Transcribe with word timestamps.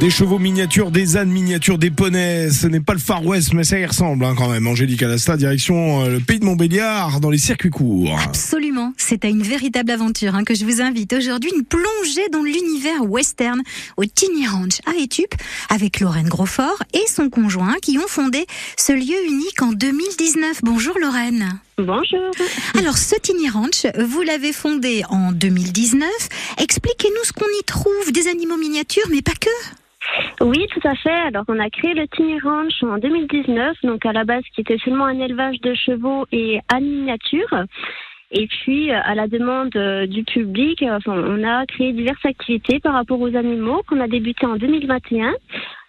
Des 0.00 0.08
chevaux 0.08 0.38
miniatures, 0.38 0.90
des 0.90 1.18
ânes 1.18 1.28
miniatures, 1.28 1.76
des 1.76 1.90
poneys. 1.90 2.48
Ce 2.48 2.66
n'est 2.66 2.80
pas 2.80 2.94
le 2.94 2.98
Far 2.98 3.22
West, 3.26 3.52
mais 3.52 3.64
ça 3.64 3.78
y 3.78 3.84
ressemble 3.84 4.24
hein, 4.24 4.34
quand 4.34 4.48
même. 4.48 4.66
Angélique 4.66 5.02
Alasta, 5.02 5.36
direction 5.36 6.06
euh, 6.06 6.08
le 6.08 6.20
pays 6.20 6.40
de 6.40 6.46
Montbéliard, 6.46 7.20
dans 7.20 7.28
les 7.28 7.36
circuits 7.36 7.68
courts. 7.68 8.18
Absolument. 8.24 8.94
C'est 8.96 9.26
à 9.26 9.28
une 9.28 9.42
véritable 9.42 9.90
aventure 9.90 10.34
hein, 10.34 10.44
que 10.44 10.54
je 10.54 10.64
vous 10.64 10.80
invite 10.80 11.12
aujourd'hui. 11.12 11.50
Une 11.54 11.66
plongée 11.66 12.26
dans 12.32 12.42
l'univers 12.42 13.04
western 13.10 13.60
au 13.98 14.06
Tiny 14.06 14.46
Ranch 14.46 14.78
à 14.86 14.98
Etup 14.98 15.34
avec 15.68 16.00
Lorraine 16.00 16.28
Grosfort 16.28 16.82
et 16.94 17.06
son 17.06 17.28
conjoint 17.28 17.74
qui 17.82 17.98
ont 17.98 18.08
fondé 18.08 18.46
ce 18.78 18.92
lieu 18.92 19.26
unique 19.28 19.60
en 19.60 19.72
2019. 19.72 20.60
Bonjour 20.62 20.98
Lorraine. 20.98 21.60
Bonjour. 21.76 22.30
Alors, 22.78 22.96
ce 22.96 23.16
Tiny 23.16 23.50
Ranch, 23.50 23.86
vous 23.98 24.22
l'avez 24.22 24.54
fondé 24.54 25.02
en 25.10 25.32
2019. 25.32 26.08
Expliquez-nous 26.56 27.24
ce 27.24 27.34
qu'on 27.34 27.44
y 27.60 27.64
trouve, 27.64 28.12
des 28.12 28.28
animaux 28.28 28.56
miniatures, 28.56 29.08
mais 29.10 29.20
pas 29.20 29.32
que. 29.38 29.50
Oui, 30.40 30.66
tout 30.72 30.88
à 30.88 30.94
fait. 30.94 31.10
Alors, 31.10 31.44
on 31.48 31.58
a 31.58 31.70
créé 31.70 31.94
le 31.94 32.06
Tiny 32.08 32.40
Ranch 32.40 32.82
en 32.82 32.98
2019, 32.98 33.76
donc 33.84 34.06
à 34.06 34.12
la 34.12 34.24
base 34.24 34.42
qui 34.54 34.62
était 34.62 34.78
seulement 34.78 35.04
un 35.04 35.18
élevage 35.18 35.60
de 35.60 35.74
chevaux 35.74 36.26
et 36.32 36.60
à 36.68 36.80
miniature. 36.80 37.64
Et 38.32 38.46
puis, 38.46 38.92
à 38.92 39.14
la 39.14 39.26
demande 39.26 39.74
euh, 39.74 40.06
du 40.06 40.22
public, 40.22 40.84
enfin, 40.88 41.12
on 41.12 41.42
a 41.42 41.66
créé 41.66 41.92
diverses 41.92 42.24
activités 42.24 42.78
par 42.78 42.94
rapport 42.94 43.20
aux 43.20 43.34
animaux 43.34 43.82
qu'on 43.88 44.00
a 44.00 44.06
débuté 44.06 44.46
en 44.46 44.56
2021. 44.56 45.34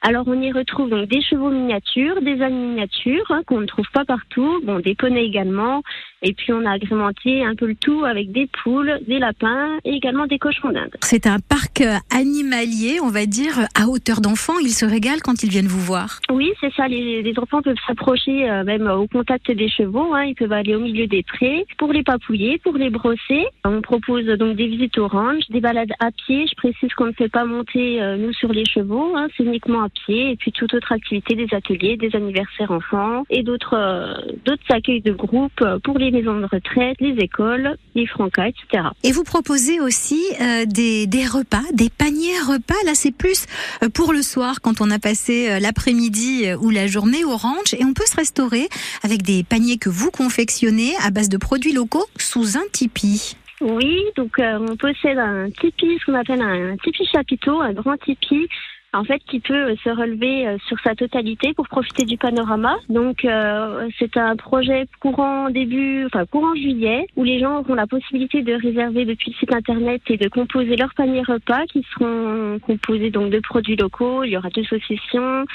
Alors 0.01 0.23
on 0.27 0.41
y 0.41 0.51
retrouve 0.51 0.89
donc 0.89 1.07
des 1.07 1.21
chevaux 1.21 1.49
miniatures, 1.49 2.21
des 2.21 2.41
ânes 2.41 2.69
miniatures 2.69 3.29
hein, 3.29 3.41
qu'on 3.45 3.61
ne 3.61 3.67
trouve 3.67 3.85
pas 3.93 4.03
partout, 4.03 4.59
bon 4.63 4.79
des 4.79 4.95
poneys 4.95 5.25
également, 5.25 5.83
et 6.23 6.33
puis 6.33 6.53
on 6.53 6.65
a 6.65 6.71
agrémenté 6.71 7.43
un 7.43 7.55
peu 7.55 7.67
le 7.67 7.75
tout 7.75 8.03
avec 8.05 8.31
des 8.31 8.47
poules, 8.63 8.99
des 9.07 9.19
lapins 9.19 9.77
et 9.85 9.91
également 9.91 10.27
des 10.27 10.39
cochons 10.39 10.71
d'Inde. 10.71 10.95
C'est 11.01 11.27
un 11.27 11.39
parc 11.39 11.83
animalier, 12.15 12.99
on 13.01 13.09
va 13.09 13.25
dire, 13.25 13.67
à 13.75 13.87
hauteur 13.87 14.21
d'enfant. 14.21 14.53
Ils 14.59 14.73
se 14.73 14.85
régalent 14.85 15.21
quand 15.23 15.43
ils 15.43 15.49
viennent 15.49 15.67
vous 15.67 15.79
voir. 15.79 16.19
Oui, 16.31 16.51
c'est 16.59 16.73
ça. 16.73 16.87
Les, 16.87 17.21
les, 17.21 17.39
enfants 17.39 17.61
peuvent 17.61 17.75
s'approcher 17.87 18.49
euh, 18.49 18.63
même 18.63 18.87
au 18.87 19.07
contact 19.07 19.51
des 19.51 19.69
chevaux. 19.69 20.13
Hein. 20.13 20.25
Ils 20.25 20.35
peuvent 20.35 20.51
aller 20.51 20.75
au 20.75 20.79
milieu 20.79 21.07
des 21.07 21.23
prés 21.23 21.65
pour 21.77 21.91
les 21.91 22.03
papouiller, 22.03 22.59
pour 22.59 22.73
les 22.73 22.89
brosser. 22.89 23.45
On 23.65 23.81
propose 23.81 24.25
donc 24.25 24.55
des 24.55 24.67
visites 24.67 24.97
au 24.97 25.07
ranch, 25.07 25.43
des 25.49 25.59
balades 25.59 25.93
à 25.99 26.11
pied. 26.11 26.45
Je 26.47 26.55
précise 26.55 26.93
qu'on 26.93 27.07
ne 27.07 27.13
fait 27.13 27.29
pas 27.29 27.45
monter 27.45 28.01
euh, 28.01 28.17
nous 28.17 28.33
sur 28.33 28.51
les 28.51 28.65
chevaux. 28.65 29.15
Hein. 29.15 29.27
C'est 29.35 29.43
uniquement 29.43 29.83
à 29.83 29.89
pied. 30.05 30.31
Et 30.31 30.35
puis 30.35 30.51
toute 30.51 30.73
autre 30.73 30.91
activité, 30.91 31.35
des 31.35 31.53
ateliers, 31.53 31.97
des 31.97 32.15
anniversaires 32.15 32.71
enfants 32.71 33.23
et 33.29 33.43
d'autres 33.43 33.75
euh, 33.75 34.13
d'autres 34.45 34.63
accueils 34.69 35.01
de 35.01 35.11
groupe 35.11 35.63
pour 35.83 35.97
les 35.97 36.11
maisons 36.11 36.39
de 36.39 36.45
retraite, 36.45 36.97
les 36.99 37.15
écoles, 37.23 37.77
les 37.95 38.07
francas, 38.07 38.47
etc. 38.47 38.89
Et 39.03 39.11
vous 39.11 39.23
proposez 39.23 39.79
aussi 39.79 40.21
euh, 40.41 40.65
des, 40.65 41.07
des, 41.07 41.25
repas, 41.25 41.63
des 41.73 41.89
paniers 41.89 42.39
repas. 42.47 42.75
Là, 42.85 42.93
c'est 42.93 43.15
plus 43.15 43.45
euh, 43.83 43.89
pour 43.89 44.13
le 44.13 44.21
soir 44.21 44.61
quand 44.61 44.81
on 44.81 44.89
a 44.91 44.99
passé 44.99 45.59
l'après-midi 45.59 46.53
ou 46.61 46.69
la 46.69 46.87
journée 46.87 47.23
au 47.23 47.35
ranch. 47.35 47.73
Et 47.73 47.83
on 47.85 47.93
peut 47.93 48.05
se 48.05 48.15
restaurer 48.15 48.67
avec 49.03 49.21
des 49.21 49.43
paniers 49.43 49.77
que 49.77 49.89
vous 49.89 50.11
confectionnez 50.11 50.91
à 51.03 51.11
base 51.11 51.29
de 51.29 51.37
produits 51.37 51.73
locaux 51.73 52.05
sous 52.17 52.57
un 52.57 52.67
tipi. 52.71 53.35
Oui, 53.61 54.01
donc 54.17 54.35
on 54.39 54.75
possède 54.75 55.19
un 55.19 55.49
tipi, 55.51 55.97
ce 55.99 56.05
qu'on 56.05 56.17
appelle 56.17 56.41
un 56.41 56.75
tipi 56.77 57.05
chapiteau, 57.05 57.61
un 57.61 57.73
grand 57.73 57.97
tipi 57.97 58.47
en 58.93 59.03
fait, 59.03 59.19
qui 59.19 59.39
peut 59.39 59.75
se 59.83 59.89
relever 59.89 60.47
euh, 60.47 60.57
sur 60.67 60.79
sa 60.81 60.95
totalité 60.95 61.53
pour 61.53 61.67
profiter 61.67 62.03
du 62.03 62.17
panorama. 62.17 62.77
Donc, 62.89 63.23
euh, 63.23 63.89
c'est 63.97 64.17
un 64.17 64.35
projet 64.35 64.87
courant 64.99 65.49
début, 65.49 66.05
enfin 66.05 66.25
courant 66.25 66.53
juillet, 66.55 67.07
où 67.15 67.23
les 67.23 67.39
gens 67.39 67.59
auront 67.59 67.75
la 67.75 67.87
possibilité 67.87 68.41
de 68.41 68.53
réserver 68.53 69.05
depuis 69.05 69.31
le 69.31 69.35
site 69.37 69.53
internet 69.53 70.01
et 70.07 70.17
de 70.17 70.27
composer 70.27 70.75
leur 70.75 70.93
panier 70.93 71.21
repas, 71.21 71.65
qui 71.67 71.85
seront 71.93 72.59
composés 72.59 73.11
donc 73.11 73.31
de 73.31 73.39
produits 73.39 73.77
locaux. 73.77 74.23
Il 74.23 74.31
y 74.31 74.37
aura 74.37 74.49
deux 74.49 74.63
saucissons, 74.63 75.45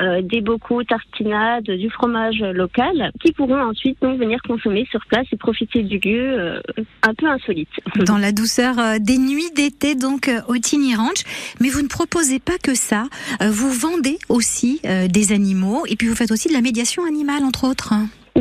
euh, 0.00 0.22
des 0.22 0.40
bocaux, 0.40 0.82
tartinades, 0.84 1.64
du 1.64 1.90
fromage 1.90 2.40
local, 2.40 3.12
qui 3.20 3.32
pourront 3.32 3.60
ensuite 3.60 3.98
venir 4.00 4.40
consommer 4.46 4.86
sur 4.90 5.04
place 5.06 5.26
et 5.32 5.36
profiter 5.36 5.82
du 5.82 5.98
lieu 5.98 6.38
euh, 6.38 6.60
un 7.02 7.14
peu 7.14 7.26
insolite. 7.26 7.68
Dans 8.06 8.18
la 8.18 8.32
douceur 8.32 8.78
euh, 8.78 8.98
des 8.98 9.18
nuits 9.18 9.50
d'été 9.54 9.94
donc 9.94 10.30
au 10.48 10.56
Tiny 10.56 10.94
Ranch, 10.94 11.22
mais 11.60 11.68
vous 11.68 11.82
ne 11.82 11.88
proposez 11.88 12.38
pas 12.38 12.58
que 12.62 12.74
ça, 12.74 13.04
vous 13.40 13.70
vendez 13.70 14.18
aussi 14.28 14.80
des 14.82 15.32
animaux 15.32 15.84
et 15.86 15.96
puis 15.96 16.08
vous 16.08 16.14
faites 16.14 16.30
aussi 16.30 16.48
de 16.48 16.52
la 16.52 16.60
médiation 16.60 17.04
animale 17.04 17.44
entre 17.44 17.68
autres. 17.68 17.94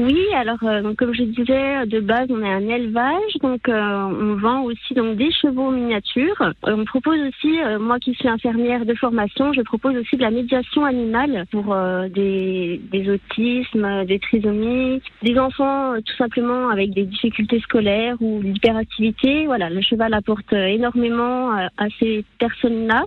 Oui, 0.10 0.26
alors 0.34 0.58
euh, 0.64 0.96
comme 0.98 1.14
je 1.14 1.22
disais, 1.22 1.86
de 1.86 2.00
base 2.00 2.26
on 2.32 2.42
est 2.42 2.52
un 2.52 2.68
élevage, 2.68 3.34
donc 3.44 3.70
euh, 3.70 3.80
on 3.80 4.38
vend 4.38 4.64
aussi 4.64 4.96
donc 4.96 5.18
des 5.18 5.32
chevaux 5.32 5.70
miniatures. 5.70 6.42
Euh, 6.42 6.54
on 6.64 6.84
propose 6.84 7.20
aussi, 7.28 7.60
moi 7.80 8.00
qui 8.00 8.16
suis 8.16 8.28
infirmière 8.28 8.88
de 8.88 8.96
formation, 8.96 9.54
je 9.54 9.62
propose 9.62 9.96
aussi 9.98 10.16
de 10.16 10.24
la 10.24 10.32
médiation 10.32 10.84
animale 10.84 11.46
pour 11.52 11.76
des, 12.10 12.82
des 12.92 13.10
autismes, 13.12 14.06
des 14.06 14.18
trisomies, 14.18 15.00
des 15.22 15.38
enfants 15.38 15.94
tout 16.04 16.16
simplement 16.18 16.70
avec 16.70 16.90
des 16.92 17.04
difficultés 17.04 17.60
scolaires 17.60 18.16
ou 18.20 18.42
l'hyperactivité. 18.42 19.46
Voilà, 19.46 19.70
le 19.70 19.82
cheval 19.82 20.16
apporte 20.16 20.54
énormément 20.54 21.52
à 21.52 21.88
ces 22.00 22.26
personnes-là. 22.40 23.06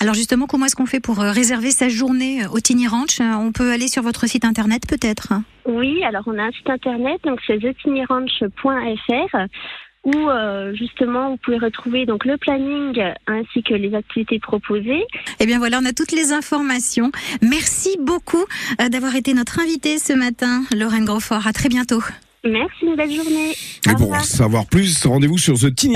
Alors 0.00 0.14
justement, 0.14 0.46
comment 0.46 0.66
est-ce 0.66 0.76
qu'on 0.76 0.86
fait 0.86 1.00
pour 1.00 1.18
réserver 1.18 1.70
sa 1.70 1.88
journée 1.88 2.40
au 2.52 2.60
Tiny 2.60 2.88
Ranch? 2.88 3.20
On 3.20 3.52
peut 3.52 3.70
aller 3.70 3.88
sur 3.88 4.02
votre 4.02 4.26
site 4.26 4.44
internet 4.44 4.82
peut-être? 4.86 5.32
Oui, 5.66 6.02
alors 6.04 6.24
on 6.26 6.38
a 6.38 6.44
un 6.44 6.52
site 6.52 6.68
internet, 6.68 7.20
donc 7.24 7.40
c'est 7.46 7.58
thetinyranch.fr 7.58 9.36
où 10.04 10.30
euh, 10.30 10.74
justement 10.74 11.30
vous 11.30 11.36
pouvez 11.36 11.58
retrouver 11.58 12.06
donc 12.06 12.24
le 12.24 12.36
planning 12.36 13.00
ainsi 13.26 13.62
que 13.62 13.74
les 13.74 13.94
activités 13.94 14.40
proposées. 14.40 15.04
Eh 15.38 15.46
bien 15.46 15.58
voilà, 15.58 15.78
on 15.80 15.84
a 15.84 15.92
toutes 15.92 16.12
les 16.12 16.32
informations. 16.32 17.12
Merci 17.40 17.96
beaucoup 18.00 18.44
euh, 18.80 18.88
d'avoir 18.88 19.14
été 19.14 19.32
notre 19.34 19.60
invité 19.60 19.98
ce 19.98 20.12
matin, 20.12 20.64
Lorraine 20.76 21.04
Grosfort. 21.04 21.46
À 21.46 21.52
très 21.52 21.68
bientôt. 21.68 22.02
Merci, 22.44 22.86
une 22.86 22.96
belle 22.96 23.12
journée. 23.12 23.52
Et 23.88 23.94
pour 23.96 24.16
savoir 24.16 24.66
plus, 24.66 25.06
rendez-vous 25.06 25.38
sur 25.38 25.56
The 25.56 25.72